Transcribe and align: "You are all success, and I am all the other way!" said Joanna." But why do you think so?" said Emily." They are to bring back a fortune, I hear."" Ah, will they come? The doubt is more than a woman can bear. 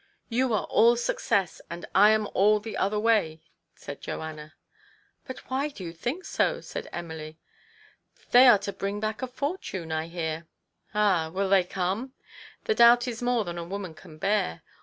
"You 0.29 0.51
are 0.55 0.63
all 0.63 0.95
success, 0.95 1.61
and 1.69 1.85
I 1.93 2.09
am 2.09 2.25
all 2.33 2.59
the 2.59 2.75
other 2.75 2.97
way!" 2.99 3.43
said 3.75 4.01
Joanna." 4.01 4.55
But 5.27 5.47
why 5.51 5.67
do 5.67 5.83
you 5.83 5.93
think 5.93 6.25
so?" 6.25 6.59
said 6.61 6.89
Emily." 6.91 7.37
They 8.31 8.47
are 8.47 8.57
to 8.57 8.73
bring 8.73 8.99
back 8.99 9.21
a 9.21 9.27
fortune, 9.27 9.91
I 9.91 10.07
hear."" 10.07 10.47
Ah, 10.95 11.29
will 11.29 11.49
they 11.49 11.63
come? 11.63 12.13
The 12.63 12.73
doubt 12.73 13.07
is 13.07 13.21
more 13.21 13.45
than 13.45 13.59
a 13.59 13.63
woman 13.63 13.93
can 13.93 14.17
bear. 14.17 14.63